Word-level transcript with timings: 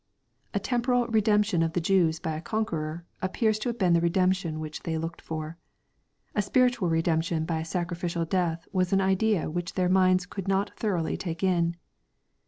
A 0.55 0.59
tempo 0.59 0.91
ral 0.93 1.05
redemption 1.09 1.61
of 1.61 1.73
the 1.73 1.79
Jews 1.79 2.19
by 2.19 2.35
a 2.35 2.41
conqueror 2.41 3.05
appears 3.21 3.59
to 3.59 3.69
have 3.69 3.77
been 3.77 3.93
the 3.93 4.01
redemption 4.01 4.59
which 4.59 4.81
they 4.81 4.97
looked 4.97 5.21
for. 5.21 5.59
A 6.33 6.41
spiritual 6.41 6.89
redemption 6.89 7.45
by 7.45 7.59
a 7.59 7.65
sacrificial 7.65 8.25
death 8.25 8.67
was 8.73 8.91
an 8.93 8.99
idea 8.99 9.47
which 9.51 9.75
their 9.75 9.89
minds 9.89 10.25
could 10.25 10.47
not 10.47 10.75
thoroughly 10.75 11.17
take 11.17 11.43
in. 11.43 11.75